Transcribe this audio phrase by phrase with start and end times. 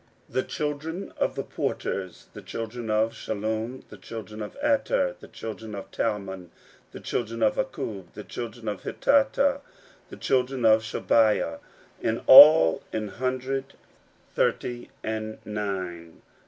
[0.31, 6.49] 16:007:045 The porters: the children of Shallum, the children of Ater, the children of Talmon,
[6.91, 9.61] the children of Akkub, the children of Hatita,
[10.09, 11.59] the children of Shobai,
[12.01, 13.73] an hundred
[14.33, 16.13] thirty and eight.